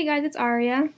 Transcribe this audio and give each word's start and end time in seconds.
Hey 0.00 0.06
guys, 0.06 0.24
it's 0.24 0.34
Aria. 0.34 0.88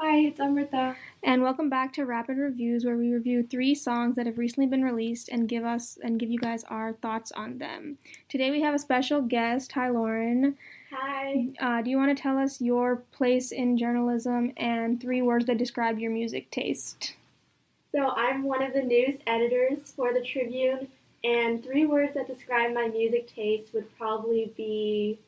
Hi, 0.00 0.18
it's 0.18 0.38
Amrita. 0.38 0.94
And 1.24 1.42
welcome 1.42 1.68
back 1.68 1.92
to 1.94 2.04
Rapid 2.06 2.38
Reviews 2.38 2.84
where 2.84 2.96
we 2.96 3.12
review 3.12 3.42
three 3.42 3.74
songs 3.74 4.14
that 4.14 4.26
have 4.26 4.38
recently 4.38 4.68
been 4.68 4.84
released 4.84 5.28
and 5.28 5.48
give 5.48 5.64
us 5.64 5.98
and 6.00 6.20
give 6.20 6.30
you 6.30 6.38
guys 6.38 6.62
our 6.68 6.92
thoughts 6.92 7.32
on 7.32 7.58
them. 7.58 7.98
Today 8.28 8.52
we 8.52 8.62
have 8.62 8.72
a 8.72 8.78
special 8.78 9.22
guest. 9.22 9.72
Hi 9.72 9.88
Lauren. 9.88 10.56
Hi. 10.92 11.48
Uh, 11.60 11.82
do 11.82 11.90
you 11.90 11.96
want 11.96 12.16
to 12.16 12.22
tell 12.22 12.38
us 12.38 12.60
your 12.60 13.02
place 13.10 13.50
in 13.50 13.76
journalism 13.76 14.52
and 14.56 15.00
three 15.00 15.20
words 15.20 15.46
that 15.46 15.58
describe 15.58 15.98
your 15.98 16.12
music 16.12 16.48
taste? 16.52 17.16
So, 17.90 18.10
I'm 18.10 18.44
one 18.44 18.62
of 18.62 18.72
the 18.72 18.82
news 18.82 19.18
editors 19.26 19.92
for 19.96 20.14
the 20.14 20.20
Tribune, 20.20 20.86
and 21.24 21.64
three 21.64 21.86
words 21.86 22.14
that 22.14 22.28
describe 22.28 22.72
my 22.72 22.86
music 22.86 23.34
taste 23.34 23.74
would 23.74 23.92
probably 23.98 24.52
be 24.56 25.18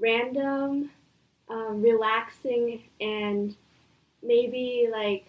random, 0.00 0.90
um, 1.48 1.82
relaxing, 1.82 2.82
and 3.00 3.54
maybe 4.22 4.88
like 4.90 5.26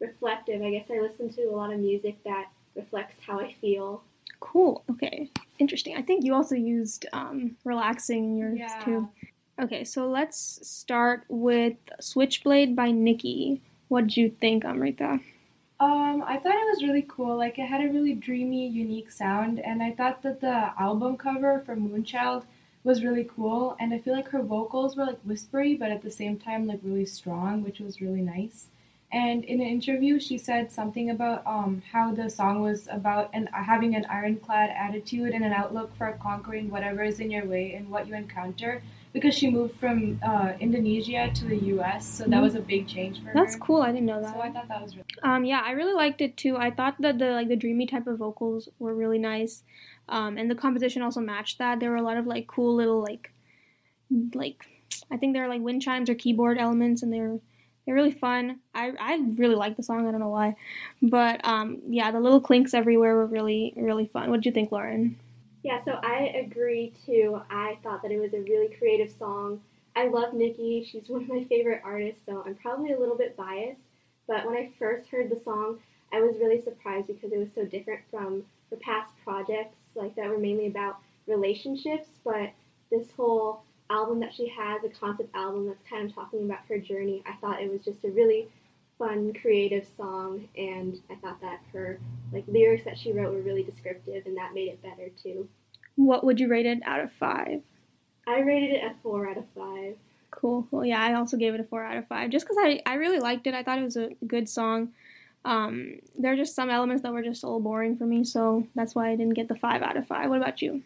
reflective. 0.00 0.62
I 0.62 0.70
guess 0.70 0.86
I 0.90 1.00
listen 1.00 1.28
to 1.34 1.42
a 1.44 1.54
lot 1.56 1.72
of 1.72 1.80
music 1.80 2.22
that 2.24 2.46
reflects 2.74 3.16
how 3.26 3.40
I 3.40 3.54
feel. 3.60 4.02
Cool. 4.40 4.84
Okay. 4.90 5.30
Interesting. 5.58 5.96
I 5.96 6.02
think 6.02 6.24
you 6.24 6.34
also 6.34 6.54
used 6.54 7.06
um, 7.12 7.56
relaxing 7.64 8.24
in 8.24 8.36
yours 8.36 8.58
Yeah. 8.60 8.84
too. 8.84 9.08
Okay, 9.60 9.82
so 9.82 10.08
let's 10.08 10.60
start 10.68 11.24
with 11.28 11.74
Switchblade 12.00 12.76
by 12.76 12.92
NIKI. 12.92 13.60
What 13.88 14.02
did 14.02 14.16
you 14.16 14.30
think, 14.30 14.64
Amrita? 14.64 15.18
Um, 15.80 16.22
I 16.26 16.36
thought 16.38 16.54
it 16.54 16.68
was 16.70 16.82
really 16.84 17.04
cool. 17.08 17.36
Like 17.36 17.58
it 17.58 17.66
had 17.66 17.80
a 17.80 17.88
really 17.92 18.14
dreamy, 18.14 18.68
unique 18.68 19.10
sound, 19.10 19.58
and 19.58 19.82
I 19.82 19.92
thought 19.92 20.22
that 20.22 20.40
the 20.40 20.72
album 20.80 21.16
cover 21.16 21.60
for 21.66 21.74
Moonchild 21.74 22.44
was 22.84 23.04
really 23.04 23.24
cool. 23.24 23.76
And 23.80 23.92
I 23.92 23.98
feel 23.98 24.14
like 24.14 24.28
her 24.30 24.42
vocals 24.42 24.96
were 24.96 25.04
like 25.06 25.20
whispery, 25.24 25.74
but 25.74 25.90
at 25.90 26.02
the 26.02 26.10
same 26.10 26.38
time 26.38 26.66
like 26.66 26.80
really 26.82 27.06
strong, 27.06 27.62
which 27.62 27.80
was 27.80 28.00
really 28.00 28.22
nice. 28.22 28.68
And 29.10 29.42
in 29.44 29.60
an 29.60 29.66
interview, 29.66 30.20
she 30.20 30.36
said 30.36 30.70
something 30.70 31.08
about 31.08 31.42
um, 31.46 31.82
how 31.92 32.12
the 32.12 32.28
song 32.28 32.60
was 32.60 32.88
about 32.92 33.30
an, 33.32 33.48
having 33.52 33.94
an 33.94 34.04
ironclad 34.04 34.68
attitude 34.68 35.32
and 35.32 35.42
an 35.42 35.52
outlook 35.52 35.96
for 35.96 36.12
conquering 36.20 36.70
whatever 36.70 37.02
is 37.02 37.18
in 37.18 37.30
your 37.30 37.46
way 37.46 37.72
and 37.72 37.88
what 37.88 38.06
you 38.06 38.14
encounter. 38.14 38.82
Because 39.14 39.34
she 39.34 39.48
moved 39.50 39.74
from 39.76 40.20
uh, 40.22 40.52
Indonesia 40.60 41.30
to 41.32 41.46
the 41.46 41.56
U.S., 41.56 42.04
so 42.06 42.24
that 42.24 42.30
Mhm. 42.30 42.42
was 42.42 42.54
a 42.54 42.60
big 42.60 42.86
change 42.86 43.18
for 43.20 43.24
That's 43.24 43.34
her. 43.34 43.40
That's 43.44 43.56
cool. 43.56 43.80
I 43.80 43.90
didn't 43.90 44.04
know 44.04 44.20
that. 44.20 44.34
So 44.34 44.42
I 44.42 44.50
thought 44.50 44.68
that 44.68 44.82
was 44.82 44.92
really. 44.94 45.06
Um, 45.22 45.44
yeah, 45.46 45.62
I 45.64 45.70
really 45.70 45.94
liked 45.94 46.20
it 46.20 46.36
too. 46.36 46.58
I 46.58 46.70
thought 46.70 46.96
that 47.00 47.18
the 47.18 47.30
like 47.30 47.48
the 47.48 47.56
dreamy 47.56 47.86
type 47.86 48.06
of 48.06 48.18
vocals 48.18 48.68
were 48.78 48.94
really 48.94 49.18
nice, 49.18 49.64
um, 50.08 50.38
and 50.38 50.50
the 50.50 50.54
composition 50.54 51.02
also 51.02 51.20
matched 51.20 51.58
that. 51.58 51.80
There 51.80 51.90
were 51.90 51.96
a 51.96 52.02
lot 52.02 52.16
of 52.16 52.26
like 52.26 52.46
cool 52.46 52.74
little 52.74 53.02
like, 53.02 53.32
like 54.34 54.64
I 55.10 55.16
think 55.16 55.34
they're 55.34 55.48
like 55.48 55.62
wind 55.62 55.82
chimes 55.82 56.08
or 56.10 56.14
keyboard 56.14 56.58
elements, 56.58 57.02
and 57.02 57.12
they're 57.12 57.38
they're 57.86 57.94
really 57.94 58.12
fun. 58.12 58.60
I 58.74 58.92
I 58.98 59.24
really 59.34 59.54
like 59.54 59.76
the 59.76 59.82
song. 59.82 60.06
I 60.06 60.10
don't 60.10 60.20
know 60.20 60.28
why, 60.28 60.56
but 61.02 61.44
um, 61.44 61.82
yeah, 61.86 62.10
the 62.10 62.20
little 62.20 62.40
clinks 62.40 62.74
everywhere 62.74 63.16
were 63.16 63.26
really 63.26 63.72
really 63.76 64.06
fun. 64.06 64.30
What 64.30 64.36
did 64.36 64.46
you 64.46 64.52
think, 64.52 64.72
Lauren? 64.72 65.16
Yeah, 65.62 65.84
so 65.84 65.98
I 66.02 66.32
agree 66.46 66.92
too. 67.04 67.40
I 67.50 67.78
thought 67.82 68.02
that 68.02 68.12
it 68.12 68.20
was 68.20 68.32
a 68.32 68.40
really 68.40 68.74
creative 68.76 69.12
song. 69.18 69.60
I 69.96 70.06
love 70.06 70.32
NIKI. 70.32 70.88
She's 70.90 71.08
one 71.08 71.22
of 71.22 71.28
my 71.28 71.44
favorite 71.44 71.82
artists, 71.84 72.20
so 72.24 72.44
I'm 72.46 72.54
probably 72.54 72.92
a 72.92 72.98
little 72.98 73.16
bit 73.16 73.36
biased. 73.36 73.80
But 74.28 74.46
when 74.46 74.56
I 74.56 74.70
first 74.78 75.08
heard 75.08 75.30
the 75.30 75.40
song, 75.42 75.78
I 76.12 76.20
was 76.20 76.36
really 76.38 76.62
surprised 76.62 77.08
because 77.08 77.32
it 77.32 77.38
was 77.38 77.48
so 77.54 77.64
different 77.64 78.02
from 78.10 78.44
her 78.70 78.76
past 78.76 79.10
projects, 79.24 79.76
like 79.98 80.14
that 80.16 80.28
were 80.28 80.38
mainly 80.38 80.66
about 80.66 80.98
relationships. 81.26 82.08
But 82.24 82.50
this 82.90 83.10
whole 83.16 83.62
album 83.90 84.20
that 84.20 84.34
she 84.34 84.48
has, 84.48 84.82
a 84.84 84.88
concept 84.88 85.34
album 85.34 85.66
that's 85.66 85.82
kind 85.88 86.08
of 86.08 86.14
talking 86.14 86.44
about 86.44 86.60
her 86.68 86.78
journey, 86.78 87.22
I 87.26 87.34
thought 87.40 87.60
it 87.60 87.70
was 87.70 87.82
just 87.84 88.04
a 88.04 88.10
really 88.10 88.48
fun, 88.98 89.32
creative 89.40 89.86
song, 89.96 90.48
and 90.56 90.98
I 91.08 91.14
thought 91.16 91.40
that 91.40 91.60
her 91.72 92.00
like 92.32 92.44
lyrics 92.48 92.84
that 92.84 92.98
she 92.98 93.12
wrote 93.12 93.32
were 93.32 93.40
really 93.40 93.62
descriptive, 93.62 94.26
and 94.26 94.36
that 94.36 94.54
made 94.54 94.68
it 94.68 94.82
better 94.82 95.08
too. 95.22 95.48
What 95.96 96.24
would 96.24 96.40
you 96.40 96.48
rate 96.48 96.66
it 96.66 96.80
out 96.84 97.00
of 97.00 97.12
five? 97.12 97.62
I 98.26 98.40
rated 98.40 98.70
it 98.72 98.84
a 98.84 98.94
four 99.02 99.28
out 99.28 99.38
of 99.38 99.44
five. 99.56 99.96
Cool. 100.30 100.66
Well, 100.70 100.84
yeah, 100.84 101.02
I 101.02 101.14
also 101.14 101.36
gave 101.36 101.54
it 101.54 101.60
a 101.60 101.64
four 101.64 101.82
out 101.82 101.96
of 101.96 102.06
five, 102.06 102.30
just 102.30 102.44
because 102.44 102.58
I, 102.60 102.82
I 102.84 102.94
really 102.94 103.18
liked 103.18 103.46
it. 103.46 103.54
I 103.54 103.62
thought 103.62 103.78
it 103.78 103.84
was 103.84 103.96
a 103.96 104.10
good 104.26 104.48
song. 104.48 104.90
Um, 105.44 106.00
there 106.18 106.32
are 106.32 106.36
just 106.36 106.54
some 106.54 106.70
elements 106.70 107.02
that 107.02 107.12
were 107.12 107.22
just 107.22 107.42
a 107.42 107.46
little 107.46 107.60
boring 107.60 107.96
for 107.96 108.04
me, 108.04 108.24
so 108.24 108.66
that's 108.74 108.94
why 108.94 109.10
I 109.10 109.16
didn't 109.16 109.34
get 109.34 109.48
the 109.48 109.54
five 109.54 109.82
out 109.82 109.96
of 109.96 110.06
five. 110.06 110.28
What 110.28 110.38
about 110.38 110.60
you? 110.60 110.82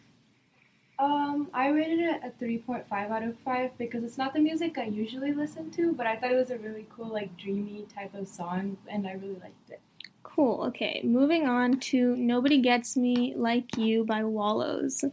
Um, 0.99 1.49
I 1.53 1.69
rated 1.69 1.99
it 1.99 2.21
a 2.23 2.43
3.5 2.43 2.91
out 2.91 3.23
of 3.23 3.37
5 3.39 3.77
because 3.77 4.03
it's 4.03 4.17
not 4.17 4.33
the 4.33 4.39
music 4.39 4.77
I 4.77 4.85
usually 4.85 5.33
listen 5.33 5.71
to, 5.71 5.91
but 5.91 6.05
I 6.05 6.15
thought 6.15 6.31
it 6.31 6.35
was 6.35 6.51
a 6.51 6.57
really 6.59 6.85
cool, 6.95 7.07
like, 7.07 7.35
dreamy 7.35 7.87
type 7.93 8.13
of 8.13 8.27
song, 8.27 8.77
and 8.87 9.07
I 9.07 9.13
really 9.13 9.39
liked 9.41 9.69
it. 9.69 9.81
Cool. 10.21 10.63
Okay, 10.67 11.01
moving 11.03 11.47
on 11.47 11.79
to 11.91 12.15
"Nobody 12.15 12.59
Gets 12.59 12.95
Me 12.95 13.33
Like 13.35 13.75
You" 13.77 14.05
by 14.05 14.23
Wallows. 14.23 15.03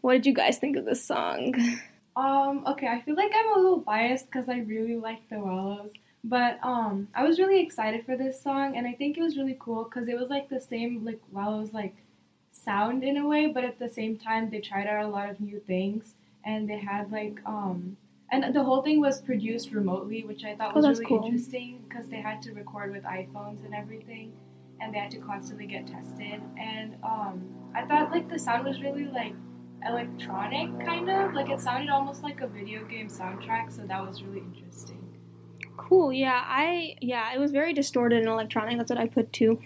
What 0.00 0.14
did 0.14 0.26
you 0.26 0.32
guys 0.32 0.58
think 0.58 0.76
of 0.76 0.84
this 0.84 1.04
song? 1.04 1.54
Um, 2.16 2.64
okay, 2.66 2.88
I 2.88 3.00
feel 3.02 3.14
like 3.14 3.30
I'm 3.32 3.52
a 3.52 3.60
little 3.60 3.78
biased 3.78 4.26
because 4.26 4.48
I 4.48 4.58
really 4.58 4.96
like 4.96 5.20
the 5.30 5.38
Wallows, 5.38 5.92
but 6.28 6.58
um, 6.62 7.08
I 7.14 7.24
was 7.24 7.38
really 7.38 7.60
excited 7.60 8.04
for 8.06 8.16
this 8.16 8.40
song, 8.40 8.76
and 8.76 8.86
I 8.86 8.92
think 8.92 9.16
it 9.16 9.22
was 9.22 9.36
really 9.36 9.56
cool 9.58 9.84
because 9.84 10.08
it 10.08 10.18
was 10.18 10.28
like 10.30 10.48
the 10.48 10.60
same 10.60 11.04
like 11.04 11.20
Wallows 11.32 11.72
like 11.72 11.94
sound 12.52 13.02
in 13.04 13.16
a 13.16 13.26
way, 13.26 13.46
but 13.46 13.64
at 13.64 13.78
the 13.78 13.88
same 13.88 14.16
time 14.16 14.50
they 14.50 14.60
tried 14.60 14.86
out 14.86 15.04
a 15.04 15.08
lot 15.08 15.28
of 15.30 15.40
new 15.40 15.60
things, 15.60 16.14
and 16.44 16.68
they 16.68 16.78
had 16.78 17.10
like 17.12 17.40
um, 17.46 17.96
and 18.30 18.54
the 18.54 18.62
whole 18.64 18.82
thing 18.82 19.00
was 19.00 19.20
produced 19.22 19.70
remotely, 19.72 20.24
which 20.24 20.44
I 20.44 20.54
thought 20.54 20.72
Oh, 20.76 20.80
was 20.80 20.98
really 20.98 21.06
cool. 21.06 21.24
interesting 21.24 21.84
because 21.88 22.08
they 22.08 22.20
had 22.20 22.42
to 22.42 22.52
record 22.52 22.92
with 22.92 23.04
iPhones 23.04 23.64
and 23.64 23.74
everything, 23.74 24.32
and 24.80 24.92
they 24.94 24.98
had 24.98 25.10
to 25.12 25.18
constantly 25.18 25.66
get 25.66 25.86
tested, 25.86 26.40
and 26.58 26.96
um, 27.02 27.42
I 27.74 27.84
thought 27.86 28.10
like 28.10 28.28
the 28.28 28.38
sound 28.38 28.64
was 28.66 28.80
really 28.80 29.06
like 29.06 29.34
electronic 29.86 30.68
kind 30.84 31.08
of 31.08 31.32
like 31.34 31.48
it 31.50 31.60
sounded 31.60 31.88
almost 31.88 32.22
like 32.22 32.40
a 32.40 32.46
video 32.48 32.84
game 32.84 33.08
soundtrack 33.08 33.72
so 33.74 33.82
that 33.82 34.04
was 34.04 34.22
really 34.22 34.40
interesting 34.40 34.97
Cool. 35.78 36.12
Yeah, 36.12 36.42
I 36.44 36.96
yeah, 37.00 37.32
it 37.32 37.38
was 37.38 37.52
very 37.52 37.72
distorted 37.72 38.18
and 38.18 38.28
electronic. 38.28 38.76
That's 38.76 38.90
what 38.90 38.98
I 38.98 39.06
put 39.06 39.32
too. 39.32 39.60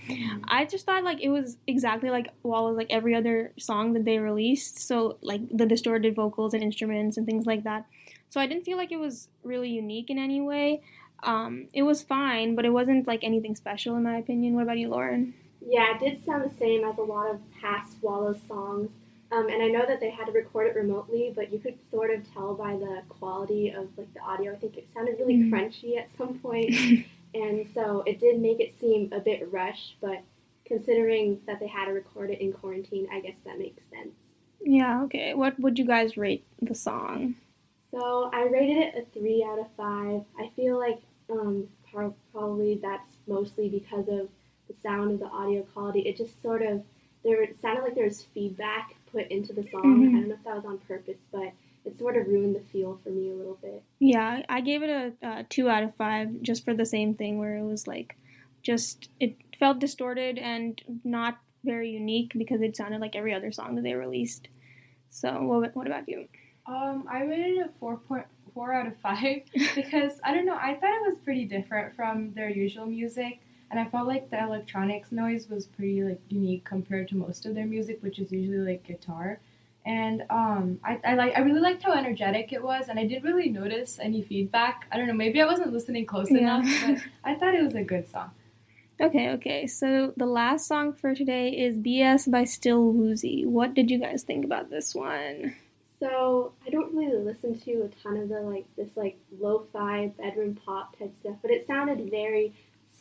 I 0.44 0.66
just 0.66 0.86
thought 0.86 1.02
like 1.04 1.20
it 1.20 1.30
was 1.30 1.56
exactly 1.66 2.10
like 2.10 2.28
Wallows, 2.42 2.76
like 2.76 2.88
every 2.90 3.14
other 3.14 3.52
song 3.58 3.94
that 3.94 4.04
they 4.04 4.18
released. 4.18 4.78
So 4.78 5.18
like 5.22 5.40
the 5.50 5.66
distorted 5.66 6.14
vocals 6.14 6.54
and 6.54 6.62
instruments 6.62 7.16
and 7.16 7.26
things 7.26 7.46
like 7.46 7.64
that. 7.64 7.86
So 8.28 8.40
I 8.40 8.46
didn't 8.46 8.64
feel 8.64 8.76
like 8.76 8.92
it 8.92 9.00
was 9.00 9.28
really 9.42 9.70
unique 9.70 10.10
in 10.10 10.18
any 10.18 10.40
way. 10.40 10.82
Um, 11.22 11.68
it 11.72 11.82
was 11.82 12.02
fine, 12.02 12.54
but 12.54 12.64
it 12.64 12.70
wasn't 12.70 13.06
like 13.06 13.24
anything 13.24 13.56
special 13.56 13.96
in 13.96 14.02
my 14.02 14.16
opinion. 14.16 14.54
What 14.54 14.64
about 14.64 14.78
you, 14.78 14.90
Lauren? 14.90 15.34
Yeah, 15.66 15.94
it 15.94 16.00
did 16.00 16.24
sound 16.24 16.50
the 16.50 16.54
same 16.56 16.84
as 16.84 16.98
a 16.98 17.02
lot 17.02 17.30
of 17.30 17.40
past 17.60 17.96
Wallows 18.02 18.40
songs. 18.46 18.90
Um, 19.32 19.48
and 19.48 19.62
I 19.62 19.68
know 19.68 19.86
that 19.86 19.98
they 20.00 20.10
had 20.10 20.26
to 20.26 20.32
record 20.32 20.66
it 20.68 20.76
remotely, 20.76 21.32
but 21.34 21.52
you 21.52 21.58
could 21.58 21.78
sort 21.90 22.10
of 22.10 22.30
tell 22.32 22.54
by 22.54 22.76
the 22.76 23.02
quality 23.08 23.70
of 23.70 23.88
like 23.96 24.12
the 24.14 24.20
audio. 24.20 24.52
I 24.52 24.56
think 24.56 24.76
it 24.76 24.88
sounded 24.94 25.18
really 25.18 25.38
Mhm. 25.38 25.50
crunchy 25.50 25.96
at 25.98 26.10
some 26.18 26.38
point, 26.38 26.70
and 27.34 27.66
so 27.74 28.02
it 28.06 28.20
did 28.20 28.40
make 28.40 28.60
it 28.60 28.78
seem 28.78 29.10
a 29.12 29.20
bit 29.20 29.50
rushed. 29.50 29.96
But 30.00 30.22
considering 30.66 31.40
that 31.46 31.60
they 31.60 31.66
had 31.66 31.86
to 31.86 31.92
record 31.92 32.30
it 32.30 32.40
in 32.40 32.52
quarantine, 32.52 33.08
I 33.10 33.20
guess 33.20 33.36
that 33.44 33.58
makes 33.58 33.82
sense. 33.90 34.14
yeah. 34.60 35.02
Okay. 35.04 35.34
What 35.34 35.58
would 35.58 35.78
you 35.78 35.84
guys 35.86 36.16
rate 36.16 36.44
the 36.60 36.74
song? 36.74 37.34
So 37.90 38.30
I 38.32 38.44
rated 38.44 38.76
it 38.78 38.94
a 38.96 39.04
three 39.18 39.42
out 39.44 39.58
of 39.58 39.66
five. 39.76 40.24
I 40.38 40.48
feel 40.56 40.78
like 40.78 41.00
um, 41.30 41.68
probably 42.32 42.76
that's 42.76 43.16
mostly 43.26 43.68
because 43.68 44.08
of 44.08 44.28
the 44.68 44.74
sound 44.82 45.12
of 45.12 45.18
the 45.20 45.26
audio 45.26 45.62
quality. 45.62 46.00
It 46.00 46.16
just 46.16 46.40
sort 46.42 46.62
of 46.62 46.82
there 47.24 47.42
it 47.42 47.60
sounded 47.60 47.82
like 47.84 47.94
there 47.94 48.04
was 48.04 48.22
feedback 48.34 48.94
put 49.10 49.28
into 49.30 49.52
the 49.52 49.62
song. 49.68 49.82
Mhm. 49.82 50.08
I 50.08 50.12
don't 50.12 50.28
know 50.28 50.34
if 50.34 50.44
that 50.44 50.56
was 50.56 50.64
on 50.64 50.78
purpose, 50.78 51.18
but 51.30 51.52
it 51.84 51.98
sort 51.98 52.16
of 52.16 52.26
ruined 52.28 52.54
the 52.54 52.60
feel 52.60 52.98
for 53.02 53.10
me 53.10 53.30
a 53.30 53.34
little 53.34 53.58
bit. 53.60 53.82
Yeah, 53.98 54.42
I 54.48 54.60
gave 54.60 54.82
it 54.82 54.90
a, 55.22 55.26
uh 55.26 55.42
two 55.48 55.68
out 55.68 55.82
of 55.82 55.94
five 55.96 56.42
just 56.42 56.64
for 56.64 56.74
the 56.74 56.86
same 56.86 57.14
thing 57.14 57.38
where 57.38 57.56
it 57.56 57.64
was 57.64 57.86
like, 57.86 58.16
just 58.62 59.10
it 59.20 59.36
felt 59.58 59.78
distorted 59.80 60.38
and 60.38 60.80
not 61.04 61.38
very 61.64 61.90
unique 61.90 62.32
because 62.36 62.60
it 62.62 62.76
sounded 62.76 63.00
like 63.00 63.14
every 63.14 63.32
other 63.34 63.52
song 63.52 63.74
that 63.76 63.82
they 63.82 63.94
released. 63.94 64.48
So, 65.10 65.42
what, 65.42 65.76
what 65.76 65.86
about 65.86 66.08
you? 66.08 66.28
um 66.66 67.04
i 67.10 67.24
rated 67.24 67.58
it 67.58 67.80
4.4 67.80 68.24
out 68.80 68.86
of 68.86 68.96
5 68.98 69.42
because 69.74 70.20
i 70.22 70.32
don't 70.32 70.46
know 70.46 70.54
i 70.54 70.74
thought 70.74 70.94
it 70.94 71.02
was 71.10 71.18
pretty 71.24 71.44
different 71.44 71.92
from 71.96 72.32
their 72.34 72.48
usual 72.48 72.86
music 72.86 73.40
and 73.72 73.80
i 73.80 73.84
felt 73.86 74.06
like 74.06 74.30
the 74.30 74.40
electronics 74.40 75.10
noise 75.10 75.48
was 75.48 75.66
pretty 75.66 76.04
like 76.04 76.20
unique 76.28 76.64
compared 76.64 77.08
to 77.08 77.16
most 77.16 77.44
of 77.46 77.56
their 77.56 77.66
music 77.66 77.98
which 78.02 78.20
is 78.20 78.30
usually 78.30 78.58
like 78.58 78.84
guitar 78.84 79.40
and 79.84 80.22
um, 80.30 80.78
I, 80.84 81.00
I 81.04 81.14
like 81.14 81.36
I 81.36 81.40
really 81.40 81.60
liked 81.60 81.82
how 81.82 81.92
energetic 81.92 82.52
it 82.52 82.62
was, 82.62 82.86
and 82.88 83.00
I 83.00 83.04
didn't 83.04 83.24
really 83.24 83.48
notice 83.48 83.98
any 84.00 84.22
feedback. 84.22 84.86
I 84.92 84.96
don't 84.96 85.08
know, 85.08 85.12
maybe 85.12 85.42
I 85.42 85.44
wasn't 85.44 85.72
listening 85.72 86.06
close 86.06 86.30
Yeah. 86.30 86.38
enough, 86.60 86.68
but 86.86 86.98
I 87.24 87.34
thought 87.34 87.56
it 87.56 87.64
was 87.64 87.74
a 87.74 87.82
good 87.82 88.08
song. 88.08 88.30
Okay, 89.00 89.30
okay. 89.30 89.66
So 89.66 90.12
the 90.16 90.26
last 90.26 90.68
song 90.68 90.92
for 90.92 91.16
today 91.16 91.48
is 91.48 91.78
BS 91.78 92.30
by 92.30 92.44
Still 92.44 92.92
Woozy. 92.92 93.44
What 93.44 93.74
did 93.74 93.90
you 93.90 93.98
guys 93.98 94.22
think 94.22 94.44
about 94.44 94.70
this 94.70 94.94
one? 94.94 95.56
So 95.98 96.52
I 96.64 96.70
don't 96.70 96.94
really 96.94 97.18
listen 97.18 97.58
to 97.60 97.72
a 97.82 97.88
ton 97.88 98.16
of 98.18 98.28
the 98.28 98.40
like 98.40 98.66
this 98.76 98.90
like 98.96 99.18
lo-fi 99.40 100.12
bedroom 100.16 100.58
pop 100.64 100.96
type 100.96 101.12
stuff, 101.18 101.36
but 101.42 101.50
it 101.50 101.66
sounded 101.66 102.08
very 102.10 102.52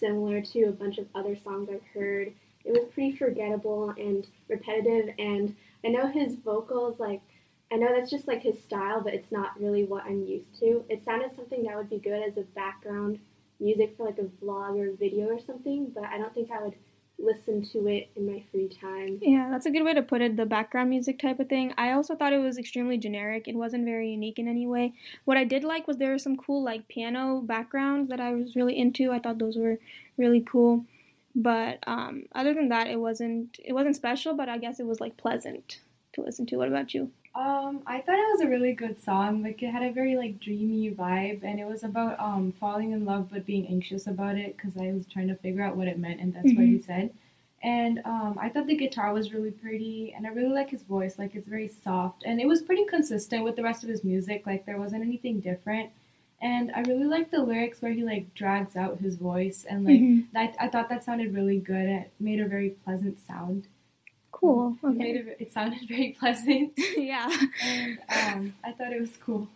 similar 0.02 0.42
to 0.42 0.64
a 0.64 0.72
bunch 0.74 0.98
of 0.98 1.08
other 1.16 1.38
songs 1.38 1.70
I've 1.72 1.86
heard. 1.94 2.34
It 2.66 2.72
was 2.72 2.92
pretty 2.94 3.16
forgettable 3.16 3.92
and 3.92 4.28
repetitive, 4.50 5.16
and 5.18 5.56
I 5.86 5.88
know 5.88 6.08
his 6.08 6.36
vocals 6.36 7.00
like 7.00 7.22
I 7.72 7.78
know 7.78 7.94
that's 7.96 8.12
just 8.12 8.28
like 8.28 8.44
his 8.44 8.62
style, 8.62 9.00
but 9.00 9.14
it's 9.14 9.32
not 9.32 9.58
really 9.58 9.86
what 9.86 10.04
I'm 10.04 10.26
used 10.26 10.60
to. 10.60 10.84
It 10.90 11.06
sounded 11.06 11.34
something 11.34 11.64
that 11.64 11.78
would 11.78 11.90
be 11.90 12.00
good 12.00 12.22
as 12.22 12.36
a 12.36 12.42
background 12.42 13.20
music 13.62 13.96
for 13.96 14.06
like 14.06 14.18
a 14.18 14.24
vlog 14.44 14.78
or 14.78 14.92
video 14.92 15.28
or 15.28 15.40
something, 15.40 15.90
but 15.96 16.04
I 16.04 16.18
don't 16.18 16.34
think 16.34 16.52
I 16.52 16.62
would 16.62 16.76
listen 17.24 17.64
to 17.72 17.88
it 17.88 18.10
in 18.16 18.26
my 18.26 18.44
free 18.52 18.70
time. 18.70 19.20
Yeah, 19.22 19.50
that's 19.52 19.66
a 19.66 19.72
good 19.72 19.84
way 19.84 19.94
to 19.94 20.02
put 20.02 20.22
it, 20.22 20.38
the 20.38 20.46
background 20.46 20.90
music 20.90 21.20
type 21.20 21.40
of 21.40 21.50
thing. 21.50 21.74
I 21.78 21.92
also 21.92 22.16
thought 22.16 22.34
it 22.34 22.40
was 22.40 22.58
extremely 22.58 22.98
generic. 22.98 23.48
It 23.48 23.56
wasn't 23.56 23.86
very 23.86 24.12
unique 24.12 24.40
in 24.40 24.48
any 24.48 24.68
way. 24.68 24.94
What 25.26 25.38
I 25.38 25.44
did 25.44 25.64
like 25.64 25.88
was 25.88 25.98
there 25.98 26.12
were 26.12 26.20
some 26.20 26.38
cool 26.38 26.64
like 26.64 26.88
piano 26.88 27.42
backgrounds 27.42 28.10
that 28.10 28.20
I 28.20 28.34
was 28.34 28.56
really 28.56 28.78
into. 28.78 29.12
I 29.12 29.20
thought 29.20 29.40
those 29.40 29.58
were 29.58 29.80
really 30.18 30.42
cool. 30.42 30.86
But 31.36 31.80
um, 31.88 32.24
other 32.34 32.54
than 32.54 32.70
that, 32.70 32.88
it 32.88 33.00
wasn't 33.00 33.58
it 33.64 33.74
wasn't 33.74 33.96
special, 33.96 34.34
but 34.34 34.50
I 34.50 34.58
guess 34.58 34.80
it 34.80 34.86
was 34.86 35.00
like 35.00 35.18
pleasant 35.18 35.80
to 36.14 36.22
listen 36.22 36.46
to. 36.48 36.58
What 36.58 36.68
about 36.68 36.94
you? 36.94 37.12
Um, 37.34 37.82
I 37.88 38.02
thought 38.02 38.20
it 38.20 38.32
was 38.34 38.42
a 38.42 38.48
really 38.48 38.74
good 38.74 39.00
song. 39.02 39.42
Like 39.42 39.64
it 39.64 39.72
had 39.72 39.84
a 39.84 39.92
very 39.92 40.18
like 40.18 40.40
dreamy 40.40 40.92
vibe, 40.92 41.44
and 41.44 41.60
it 41.60 41.66
was 41.66 41.84
about 41.84 42.20
um 42.20 42.52
falling 42.52 42.92
in 42.92 43.06
love 43.06 43.30
but 43.32 43.46
being 43.46 43.68
anxious 43.68 44.06
about 44.08 44.36
it 44.36 44.58
because 44.58 44.76
I 44.78 44.92
was 44.92 45.06
trying 45.08 45.30
to 45.30 45.36
figure 45.36 45.64
out 45.64 45.78
what 45.78 45.88
it 45.88 45.98
meant, 45.98 46.20
and 46.20 46.34
that's 46.34 46.48
mm-hmm. 46.48 46.58
what 46.58 46.68
he 46.68 46.82
said. 46.82 47.14
And 47.64 48.02
um, 48.06 48.40
I 48.42 48.50
thought 48.50 48.68
the 48.68 48.76
guitar 48.76 49.14
was 49.14 49.34
really 49.34 49.52
pretty, 49.52 50.14
and 50.16 50.26
I 50.26 50.32
really 50.32 50.54
like 50.54 50.72
his 50.72 50.82
voice. 50.84 51.18
Like 51.18 51.36
it's 51.36 51.48
very 51.48 51.70
soft, 51.70 52.24
and 52.26 52.42
it 52.42 52.48
was 52.48 52.62
pretty 52.62 52.86
consistent 52.86 53.46
with 53.46 53.56
the 53.56 53.64
rest 53.64 53.84
of 53.84 53.90
his 53.90 54.04
music. 54.04 54.46
Like 54.46 54.66
there 54.66 54.80
wasn't 54.80 55.04
anything 55.04 55.40
different. 55.40 55.92
And 56.42 56.72
I 56.76 56.82
really 56.82 57.06
like 57.06 57.30
the 57.30 57.44
lyrics 57.44 57.84
where 57.84 57.92
he 57.92 58.04
like 58.04 58.34
drags 58.34 58.76
out 58.76 58.98
his 58.98 59.16
voice, 59.16 59.64
and 59.70 59.86
like 59.86 60.02
mm-hmm. 60.02 60.22
that, 60.34 60.56
I 60.60 60.68
thought 60.68 60.90
that 60.90 61.06
sounded 61.06 61.34
really 61.34 61.60
good. 61.60 61.88
It 61.88 62.12
made 62.20 62.40
a 62.42 62.48
very 62.48 62.72
pleasant 62.72 63.20
sound. 63.20 63.68
Cool. 64.42 64.76
Okay. 64.84 64.94
It, 64.94 64.98
made 64.98 65.16
it, 65.16 65.38
it 65.40 65.52
sounded 65.52 65.80
very 65.88 66.16
pleasant. 66.20 66.74
yeah. 66.98 67.30
And 67.64 68.00
um, 68.10 68.54
I 68.64 68.72
thought 68.72 68.92
it 68.92 69.00
was 69.00 69.18
cool. 69.24 69.48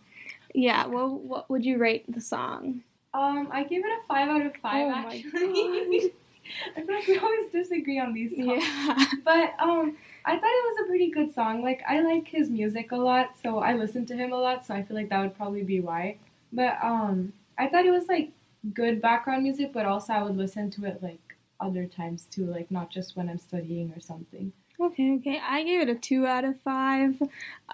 Yeah. 0.54 0.86
Well, 0.86 1.10
what 1.10 1.50
would 1.50 1.64
you 1.64 1.76
rate 1.78 2.04
the 2.08 2.20
song? 2.20 2.82
Um, 3.12 3.48
I 3.50 3.64
give 3.64 3.82
it 3.84 3.90
a 3.90 4.06
five 4.06 4.28
out 4.28 4.46
of 4.46 4.54
five. 4.56 4.88
Oh 4.88 5.08
actually. 5.08 6.12
I 6.76 6.82
feel 6.82 6.94
like 6.94 7.06
we 7.08 7.18
always 7.18 7.50
disagree 7.50 7.98
on 7.98 8.14
these 8.14 8.36
songs. 8.36 8.62
Yeah. 8.64 9.04
But 9.24 9.54
um, 9.58 9.96
I 10.24 10.32
thought 10.38 10.44
it 10.44 10.78
was 10.78 10.84
a 10.84 10.88
pretty 10.88 11.10
good 11.10 11.34
song. 11.34 11.62
Like 11.62 11.82
I 11.88 12.00
like 12.00 12.28
his 12.28 12.48
music 12.48 12.92
a 12.92 12.96
lot, 12.96 13.36
so 13.42 13.58
I 13.58 13.74
listen 13.74 14.06
to 14.06 14.16
him 14.16 14.32
a 14.32 14.36
lot. 14.36 14.64
So 14.64 14.74
I 14.74 14.84
feel 14.84 14.96
like 14.96 15.08
that 15.08 15.20
would 15.20 15.36
probably 15.36 15.64
be 15.64 15.80
why. 15.80 16.18
But 16.52 16.78
um, 16.82 17.32
I 17.58 17.66
thought 17.66 17.84
it 17.84 17.90
was 17.90 18.06
like 18.06 18.30
good 18.72 19.02
background 19.02 19.42
music, 19.42 19.72
but 19.72 19.86
also 19.86 20.12
I 20.12 20.22
would 20.22 20.36
listen 20.36 20.70
to 20.72 20.84
it 20.84 21.02
like 21.02 21.36
other 21.58 21.86
times 21.86 22.26
too, 22.30 22.46
like 22.46 22.70
not 22.70 22.90
just 22.90 23.16
when 23.16 23.28
I'm 23.28 23.38
studying 23.38 23.92
or 23.96 24.00
something. 24.00 24.52
Okay, 24.78 25.14
okay. 25.14 25.40
I 25.42 25.62
gave 25.62 25.80
it 25.80 25.88
a 25.88 25.94
two 25.94 26.26
out 26.26 26.44
of 26.44 26.60
five, 26.60 27.20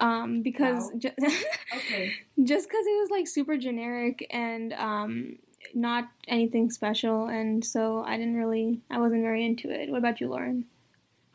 um, 0.01 0.43
because 0.43 0.91
wow. 0.93 0.99
just 0.99 1.19
okay, 1.19 2.13
just 2.43 2.69
because 2.69 2.87
it 2.87 3.01
was 3.01 3.11
like 3.11 3.27
super 3.27 3.57
generic 3.57 4.27
and 4.31 4.73
um, 4.75 5.39
not 5.75 6.09
anything 6.29 6.71
special, 6.71 7.27
and 7.27 7.65
so 7.65 8.05
I 8.07 8.17
didn't 8.17 8.37
really, 8.37 8.81
I 8.91 8.99
wasn't 8.99 9.23
very 9.23 9.45
into 9.45 9.71
it. 9.71 9.91
What 9.91 9.99
about 9.99 10.21
you, 10.21 10.29
Lauren? 10.29 10.67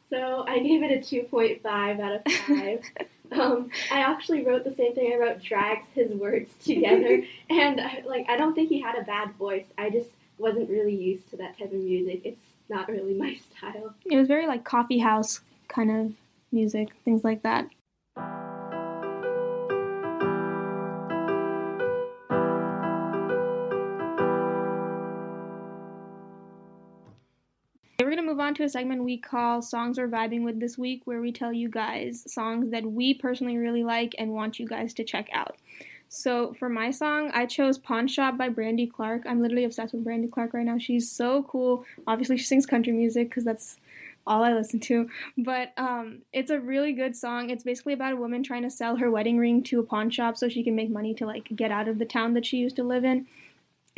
So 0.09 0.45
I 0.47 0.59
gave 0.59 0.83
it 0.83 0.91
a 0.91 1.01
two 1.01 1.23
point 1.23 1.61
five 1.61 1.99
out 1.99 2.15
of 2.15 2.33
five. 2.33 2.81
um, 3.33 3.69
I 3.91 3.99
actually 3.99 4.45
wrote 4.45 4.63
the 4.63 4.73
same 4.73 4.95
thing. 4.95 5.11
I 5.13 5.17
wrote 5.17 5.41
drags 5.41 5.87
his 5.93 6.11
words 6.13 6.51
together, 6.63 7.23
and 7.49 7.81
I, 7.81 8.03
like 8.05 8.25
I 8.29 8.37
don't 8.37 8.53
think 8.53 8.69
he 8.69 8.79
had 8.79 8.95
a 8.97 9.03
bad 9.03 9.33
voice. 9.35 9.65
I 9.77 9.89
just 9.89 10.11
wasn't 10.37 10.69
really 10.69 10.95
used 10.95 11.29
to 11.31 11.37
that 11.37 11.57
type 11.57 11.73
of 11.73 11.79
music. 11.79 12.21
It's 12.23 12.39
not 12.69 12.87
really 12.87 13.13
my 13.13 13.35
style. 13.35 13.95
It 14.05 14.15
was 14.15 14.27
very 14.27 14.47
like 14.47 14.63
coffee 14.63 14.99
house 14.99 15.41
kind 15.67 15.91
of 15.91 16.13
music, 16.51 16.89
things 17.03 17.23
like 17.23 17.43
that. 17.43 17.67
We're 27.99 28.11
going 28.11 28.17
to 28.17 28.31
move 28.31 28.39
on 28.39 28.53
to 28.55 28.63
a 28.63 28.69
segment 28.69 29.03
we 29.03 29.17
call 29.17 29.61
Songs 29.61 29.97
We're 29.97 30.07
Vibing 30.07 30.43
With 30.43 30.59
this 30.59 30.77
week, 30.77 31.01
where 31.05 31.19
we 31.19 31.31
tell 31.31 31.51
you 31.51 31.67
guys 31.67 32.23
songs 32.31 32.69
that 32.71 32.85
we 32.85 33.13
personally 33.13 33.57
really 33.57 33.83
like 33.83 34.15
and 34.17 34.31
want 34.31 34.59
you 34.59 34.67
guys 34.67 34.93
to 34.93 35.03
check 35.03 35.27
out. 35.33 35.57
So 36.09 36.53
for 36.53 36.69
my 36.69 36.91
song, 36.91 37.31
I 37.33 37.45
chose 37.45 37.77
Pawn 37.77 38.07
Shop 38.07 38.37
by 38.37 38.47
Brandy 38.49 38.87
Clark. 38.87 39.23
I'm 39.27 39.41
literally 39.41 39.65
obsessed 39.65 39.93
with 39.93 40.05
Brandy 40.05 40.29
Clark 40.29 40.53
right 40.53 40.65
now. 40.65 40.77
She's 40.77 41.11
so 41.11 41.43
cool. 41.43 41.83
Obviously, 42.05 42.37
she 42.37 42.45
sings 42.45 42.65
country 42.65 42.93
music 42.93 43.29
because 43.29 43.43
that's 43.43 43.77
all 44.27 44.43
I 44.43 44.53
listen 44.53 44.79
to. 44.81 45.09
But 45.37 45.73
um, 45.77 46.19
it's 46.33 46.51
a 46.51 46.59
really 46.59 46.93
good 46.93 47.15
song. 47.15 47.49
It's 47.49 47.63
basically 47.63 47.93
about 47.93 48.13
a 48.13 48.17
woman 48.17 48.43
trying 48.43 48.63
to 48.63 48.69
sell 48.69 48.97
her 48.97 49.09
wedding 49.09 49.37
ring 49.37 49.63
to 49.63 49.79
a 49.79 49.83
pawn 49.83 50.09
shop 50.09 50.37
so 50.37 50.49
she 50.49 50.63
can 50.63 50.75
make 50.75 50.89
money 50.89 51.13
to 51.15 51.25
like 51.25 51.55
get 51.55 51.71
out 51.71 51.87
of 51.87 51.97
the 51.97 52.05
town 52.05 52.33
that 52.33 52.45
she 52.45 52.57
used 52.57 52.75
to 52.75 52.83
live 52.83 53.03
in. 53.03 53.25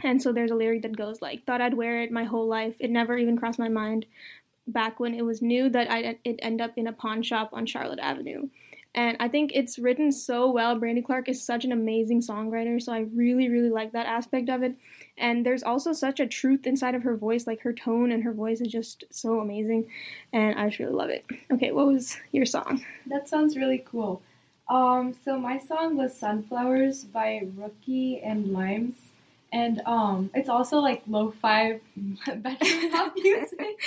And 0.04 0.22
so 0.22 0.32
there's 0.32 0.52
a 0.52 0.56
lyric 0.56 0.84
that 0.84 0.96
goes 0.96 1.22
like, 1.22 1.44
"Thought 1.46 1.62
I'd 1.62 1.74
wear 1.74 2.02
it 2.02 2.12
my 2.12 2.24
whole 2.24 2.48
life. 2.48 2.76
It 2.80 2.90
never 2.90 3.18
even 3.18 3.38
crossed 3.38 3.60
my 3.60 3.68
mind 3.68 4.06
back 4.68 5.00
when 5.00 5.14
it 5.14 5.26
was 5.26 5.42
new 5.42 5.68
that 5.70 5.90
I'd 5.92 6.20
it 6.24 6.40
end 6.42 6.62
up 6.62 6.78
in 6.78 6.88
a 6.88 6.94
pawn 6.94 7.22
shop 7.24 7.50
on 7.52 7.66
Charlotte 7.66 8.00
Avenue." 8.00 8.48
And 9.00 9.16
I 9.22 9.30
think 9.30 9.54
it's 9.56 9.80
written 9.80 10.12
so 10.12 10.52
well. 10.52 10.76
Brandy 10.78 11.02
Clark 11.02 11.30
is 11.30 11.42
such 11.42 11.64
an 11.64 11.72
amazing 11.72 12.20
songwriter, 12.20 12.82
so 12.82 12.92
I 12.92 13.06
really, 13.16 13.48
really 13.48 13.70
like 13.70 13.94
that 13.94 14.08
aspect 14.08 14.50
of 14.50 14.62
it. 14.62 14.76
And 15.18 15.46
there's 15.46 15.64
also 15.64 15.94
such 15.94 16.20
a 16.20 16.28
truth 16.28 16.68
inside 16.68 16.96
of 16.96 17.04
her 17.04 17.16
voice, 17.16 17.48
like 17.48 17.62
her 17.62 17.72
tone 17.72 18.12
and 18.12 18.26
her 18.26 18.34
voice 18.34 18.60
is 18.60 18.68
just 18.68 19.06
so 19.10 19.40
amazing. 19.40 19.90
And 20.34 20.60
I 20.60 20.68
just 20.68 20.80
really 20.80 20.92
love 20.92 21.10
it. 21.12 21.24
Okay, 21.50 21.72
what 21.72 21.88
was 21.88 22.18
your 22.34 22.46
song? 22.46 22.84
That 23.08 23.30
sounds 23.30 23.56
really 23.56 23.82
cool. 23.90 24.22
Um, 24.68 25.14
so 25.14 25.40
my 25.40 25.60
song 25.60 25.96
was 25.96 26.14
Sunflowers 26.14 27.06
by 27.06 27.48
Rookie 27.56 28.20
and 28.20 28.52
Limes. 28.52 29.12
And 29.54 29.82
um, 29.86 30.30
it's 30.34 30.50
also 30.50 30.80
like 30.80 31.04
lo-fi 31.08 31.80
bedroom 31.96 32.92
pop 32.92 33.14
music. 33.16 33.80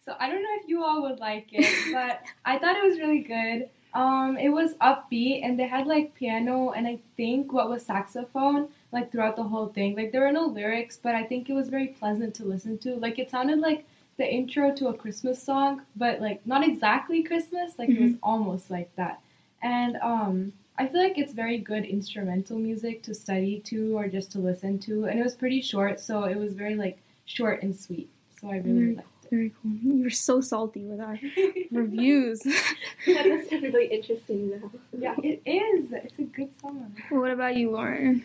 So 0.00 0.16
I 0.18 0.28
don't 0.28 0.42
know 0.42 0.56
if 0.60 0.68
you 0.68 0.82
all 0.82 1.02
would 1.02 1.20
like 1.20 1.46
it, 1.52 1.92
but 1.92 2.22
I 2.44 2.58
thought 2.58 2.76
it 2.76 2.82
was 2.82 2.98
really 2.98 3.20
good. 3.20 3.68
Um, 3.94 4.36
it 4.36 4.50
was 4.50 4.74
upbeat 4.74 5.44
and 5.44 5.58
they 5.58 5.66
had 5.66 5.86
like 5.86 6.14
piano 6.14 6.70
and 6.70 6.86
I 6.86 6.98
think 7.16 7.52
what 7.52 7.70
was 7.70 7.84
saxophone 7.84 8.68
like 8.92 9.10
throughout 9.10 9.36
the 9.36 9.42
whole 9.42 9.68
thing. 9.68 9.96
Like 9.96 10.12
there 10.12 10.20
were 10.20 10.32
no 10.32 10.46
lyrics, 10.46 10.98
but 11.02 11.14
I 11.14 11.24
think 11.24 11.48
it 11.48 11.54
was 11.54 11.68
very 11.68 11.88
pleasant 11.88 12.34
to 12.36 12.44
listen 12.44 12.78
to. 12.78 12.96
Like 12.96 13.18
it 13.18 13.30
sounded 13.30 13.58
like 13.58 13.86
the 14.18 14.26
intro 14.26 14.74
to 14.74 14.88
a 14.88 14.94
Christmas 14.94 15.42
song, 15.42 15.82
but 15.96 16.20
like 16.20 16.46
not 16.46 16.66
exactly 16.66 17.22
Christmas. 17.22 17.78
Like 17.78 17.88
mm-hmm. 17.88 18.02
it 18.02 18.04
was 18.04 18.12
mm-hmm. 18.12 18.24
almost 18.30 18.70
like 18.70 18.94
that. 18.96 19.20
And 19.62 19.96
um, 20.02 20.52
I 20.78 20.86
feel 20.86 21.02
like 21.02 21.18
it's 21.18 21.32
very 21.32 21.58
good 21.58 21.84
instrumental 21.84 22.58
music 22.58 23.02
to 23.04 23.14
study 23.14 23.60
to 23.66 23.96
or 23.96 24.08
just 24.08 24.30
to 24.32 24.38
listen 24.38 24.78
to. 24.80 25.06
And 25.06 25.18
it 25.18 25.22
was 25.22 25.34
pretty 25.34 25.60
short, 25.60 26.00
so 26.00 26.24
it 26.24 26.36
was 26.36 26.52
very 26.52 26.74
like 26.74 26.98
short 27.24 27.62
and 27.62 27.76
sweet. 27.76 28.08
So 28.40 28.48
I 28.48 28.56
really 28.56 28.80
mm-hmm. 28.80 28.96
liked 28.98 29.17
very 29.30 29.52
cool. 29.62 29.72
You 29.82 30.02
were 30.04 30.10
so 30.10 30.40
salty 30.40 30.84
with 30.84 31.00
our 31.00 31.18
reviews. 31.70 32.40
that 33.06 33.46
sounds 33.48 33.62
really 33.62 33.86
interesting, 33.86 34.50
though. 34.50 34.70
Yeah, 34.96 35.14
it 35.22 35.42
is. 35.44 35.92
It's 35.92 36.18
a 36.18 36.22
good 36.22 36.50
song. 36.60 36.94
What 37.10 37.30
about 37.30 37.56
you, 37.56 37.70
Lauren? 37.70 38.24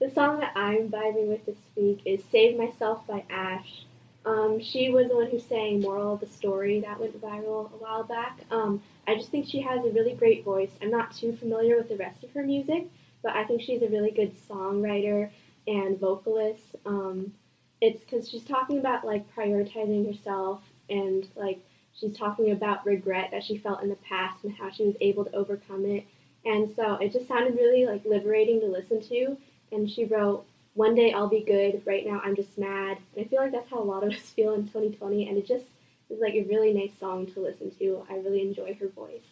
The 0.00 0.10
song 0.10 0.40
that 0.40 0.52
I'm 0.56 0.88
vibing 0.88 1.28
with 1.28 1.44
this 1.46 1.58
week 1.76 2.00
is 2.04 2.22
"Save 2.30 2.56
Myself" 2.56 3.06
by 3.06 3.24
Ashe. 3.28 3.84
Um, 4.24 4.60
she 4.60 4.90
was 4.90 5.08
the 5.08 5.16
one 5.16 5.30
who 5.30 5.38
sang 5.38 5.80
"Moral 5.80 6.14
of 6.14 6.20
the 6.20 6.26
Story" 6.26 6.80
that 6.80 7.00
went 7.00 7.20
viral 7.20 7.72
a 7.72 7.76
while 7.76 8.04
back. 8.04 8.40
Um, 8.50 8.82
I 9.06 9.14
just 9.14 9.30
think 9.30 9.46
she 9.46 9.60
has 9.60 9.84
a 9.84 9.90
really 9.90 10.14
great 10.14 10.44
voice. 10.44 10.70
I'm 10.80 10.90
not 10.90 11.14
too 11.14 11.32
familiar 11.32 11.76
with 11.76 11.88
the 11.88 11.96
rest 11.96 12.22
of 12.24 12.30
her 12.32 12.42
music, 12.42 12.88
but 13.22 13.34
I 13.34 13.44
think 13.44 13.62
she's 13.62 13.82
a 13.82 13.88
really 13.88 14.10
good 14.10 14.34
songwriter 14.48 15.30
and 15.66 15.98
vocalist. 15.98 16.76
Um, 16.86 17.32
it's 17.80 18.00
because 18.00 18.28
she's 18.28 18.44
talking 18.44 18.78
about 18.78 19.04
like 19.04 19.24
prioritizing 19.34 20.06
herself 20.06 20.62
and 20.88 21.28
like 21.36 21.60
she's 21.98 22.16
talking 22.16 22.50
about 22.50 22.84
regret 22.84 23.30
that 23.30 23.44
she 23.44 23.56
felt 23.56 23.82
in 23.82 23.88
the 23.88 23.96
past 23.96 24.44
and 24.44 24.52
how 24.52 24.70
she 24.70 24.84
was 24.84 24.96
able 25.00 25.24
to 25.24 25.34
overcome 25.34 25.84
it. 25.86 26.04
And 26.44 26.70
so 26.74 26.94
it 26.94 27.12
just 27.12 27.28
sounded 27.28 27.54
really 27.56 27.86
like 27.86 28.04
liberating 28.04 28.60
to 28.60 28.66
listen 28.66 29.00
to. 29.08 29.36
And 29.72 29.90
she 29.90 30.04
wrote, 30.04 30.46
One 30.74 30.94
day 30.94 31.12
I'll 31.12 31.28
be 31.28 31.44
good, 31.44 31.82
right 31.86 32.06
now 32.06 32.20
I'm 32.24 32.36
just 32.36 32.58
mad. 32.58 32.98
And 33.14 33.24
I 33.24 33.28
feel 33.28 33.40
like 33.40 33.52
that's 33.52 33.70
how 33.70 33.78
a 33.78 33.84
lot 33.84 34.04
of 34.04 34.12
us 34.12 34.30
feel 34.30 34.54
in 34.54 34.66
2020. 34.66 35.28
And 35.28 35.38
it 35.38 35.46
just 35.46 35.66
is 36.08 36.20
like 36.20 36.34
a 36.34 36.44
really 36.44 36.72
nice 36.72 36.98
song 36.98 37.26
to 37.32 37.40
listen 37.40 37.70
to. 37.78 38.04
I 38.10 38.16
really 38.16 38.42
enjoy 38.42 38.74
her 38.74 38.88
voice. 38.88 39.22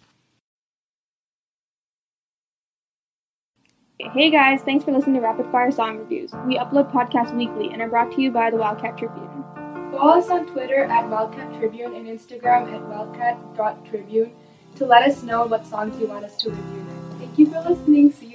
Hey 4.00 4.30
guys, 4.30 4.62
thanks 4.62 4.84
for 4.84 4.92
listening 4.92 5.16
to 5.16 5.20
Rapid 5.22 5.50
Fire 5.50 5.72
Song 5.72 5.98
Reviews. 5.98 6.32
We 6.46 6.56
upload 6.56 6.92
podcasts 6.92 7.34
weekly 7.34 7.72
and 7.72 7.82
are 7.82 7.88
brought 7.88 8.12
to 8.12 8.22
you 8.22 8.30
by 8.30 8.48
the 8.48 8.56
Wildcat 8.56 8.96
Tribune. 8.96 9.44
Follow 9.90 10.20
us 10.20 10.30
on 10.30 10.46
Twitter 10.46 10.84
at 10.84 11.08
Wildcat 11.08 11.58
Tribune 11.58 11.96
and 11.96 12.06
Instagram 12.06 12.72
at 12.72 12.80
wildcat.tribune 12.82 14.30
to 14.76 14.86
let 14.86 15.02
us 15.02 15.24
know 15.24 15.46
what 15.46 15.66
songs 15.66 16.00
you 16.00 16.06
want 16.06 16.24
us 16.24 16.36
to 16.42 16.50
review 16.50 16.86
Thank 17.18 17.38
you 17.40 17.46
for 17.50 17.60
listening. 17.68 18.12
See 18.12 18.26